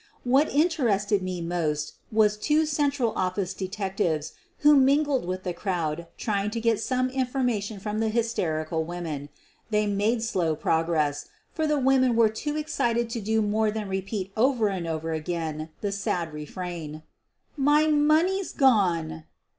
[0.23, 6.49] What interested me most was two Central Office detectives who mingled with the crowd trying
[6.49, 9.29] to get some information from the hysterical women.
[9.69, 14.31] They made slow progress, for the women were too excited to do more than repeat
[14.35, 17.03] over and over again the sad refrain:
[17.55, 19.25] "My money's gone!"